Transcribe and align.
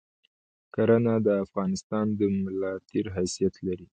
کرهنه 0.73 1.13
د 1.25 1.27
افغانستان 1.45 2.05
د 2.19 2.19
ملاتیر 2.43 3.05
حیثیت 3.15 3.53
لری 3.67 3.87